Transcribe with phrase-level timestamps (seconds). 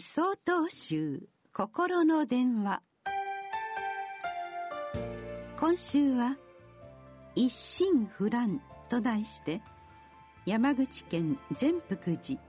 [0.00, 2.80] 総統集心の電話。
[5.58, 6.38] 今週は
[7.36, 9.60] 「一心不乱」と題して
[10.46, 12.40] 山口県善福寺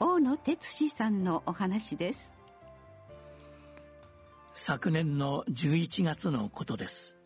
[0.00, 2.34] 大野哲司さんのお話です。
[4.52, 7.16] 昨年の11月のことです。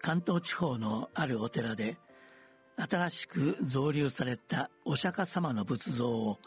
[0.00, 1.96] 関東地方のあるお寺で
[2.76, 6.40] 新しく造立されたお釈迦様の仏像を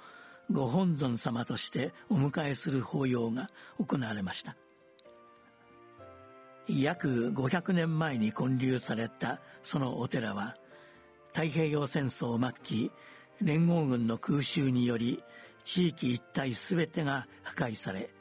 [0.51, 4.55] ご本尊様としてお迎えする法要が行われました。
[6.67, 10.55] 約500年前に建立されたそのお寺は
[11.33, 12.91] 太平洋戦争末期
[13.41, 15.23] 連合軍の空襲により
[15.63, 18.11] 地域一帯全てが破壊され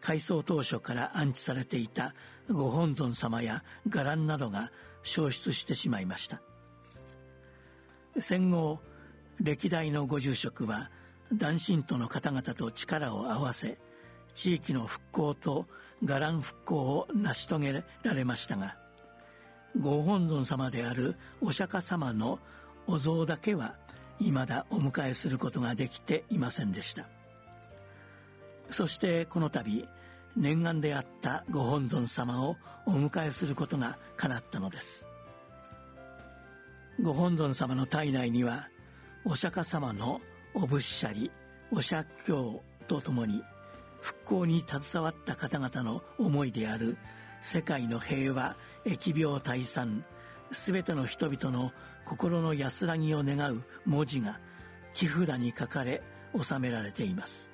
[0.00, 2.14] 改装当初から安置されていた
[2.50, 4.70] ご本尊様や伽藍などが
[5.02, 6.40] 消失してしまいました。
[8.18, 8.80] 戦後
[9.40, 10.90] 歴代のご住職は
[11.32, 13.78] 男信徒の方々と力を合わせ
[14.34, 15.66] 地域の復興と
[16.02, 18.76] 伽藍復興を成し遂げられましたが
[19.80, 22.38] ご本尊様であるお釈迦様の
[22.86, 23.74] お像だけは
[24.20, 27.06] 未だお迎えすることができていませんでした。
[28.70, 29.88] そしてこの度
[30.36, 35.06] 念願であったご本尊様をお迎えすることが叶ったのです。
[37.00, 38.68] ご本尊様の体内には
[39.24, 40.20] お釈迦様の
[40.54, 41.30] お仏舎利
[41.70, 43.42] お釈教とともに
[44.00, 46.96] 復興に携わった方々の思いである
[47.40, 50.04] 世界の平和疫病退散
[50.52, 51.72] 全ての人々の
[52.04, 54.38] 心の安らぎを願う文字が
[54.92, 56.02] 木札に書かれ
[56.40, 57.50] 収められています。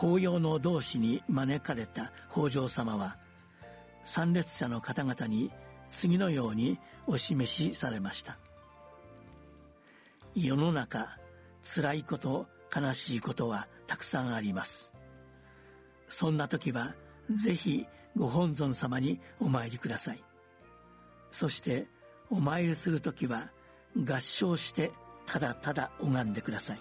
[0.00, 3.18] 法要の同志に招かれた北条様は
[4.04, 5.50] 参列者の方々に
[5.90, 8.38] 次のようにお示しされました
[10.34, 11.18] 「世の中
[11.64, 14.94] 辛いこと悲しいことはたくさんあります。
[16.08, 16.94] そんな時は
[17.30, 17.86] ぜひ
[18.16, 20.22] ご本尊様にお参りください。
[21.32, 21.86] そして
[22.30, 23.50] お参りする時は
[23.96, 24.92] 合唱して
[25.26, 26.80] ただただ拝んでください。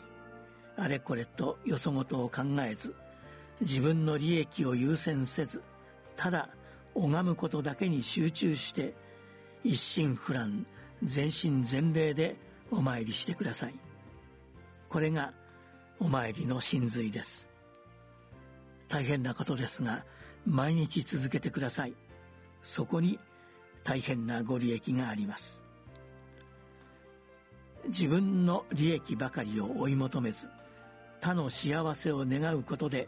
[0.77, 2.95] あれこれとよそごとを考えず
[3.61, 5.61] 自分の利益を優先せず
[6.15, 6.49] ただ
[6.95, 8.93] 拝むことだけに集中して
[9.63, 10.65] 一心不乱
[11.03, 12.37] 全身全霊で
[12.71, 13.73] お参りしてください。
[14.89, 15.33] これが
[15.99, 17.49] お参りの真髄です。
[18.87, 20.05] 大変なことですが
[20.45, 21.93] 毎日続けてください。
[22.61, 23.19] そこに
[23.83, 25.61] 大変なご利益があります。
[27.87, 30.49] 自分の利益ばかりを追い求めず
[31.21, 33.07] 他の幸せを願うことで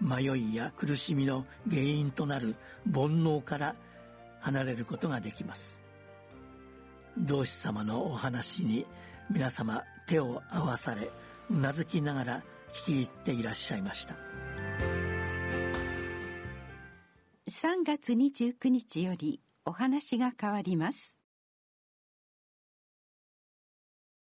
[0.00, 2.54] 迷いや苦しみの原因となる
[2.92, 3.74] 煩悩から
[4.40, 5.80] 離れることができます。
[7.20, 8.86] 同志様のお話に
[9.30, 11.10] 皆様手を合わされ
[11.50, 12.42] うなずきながら
[12.72, 14.14] 聞き入っていらっしゃいました。
[17.48, 21.17] 3月29日よりお話が変わります。